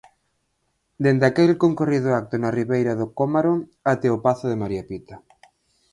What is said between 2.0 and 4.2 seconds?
acto na Ribeira do Cómaro até